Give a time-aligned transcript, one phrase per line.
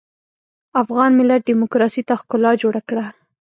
[0.81, 3.05] افغان ملت ډيموکراسۍ ته ښکلا جوړه کړه.